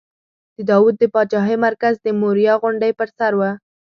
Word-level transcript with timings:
د 0.55 0.57
داود 0.69 0.95
د 0.99 1.03
پاچاهۍ 1.13 1.55
مرکز 1.67 1.93
د 2.01 2.07
موریا 2.21 2.53
غونډۍ 2.61 2.91
پر 2.99 3.09
سر 3.17 3.31
و. 3.39 3.41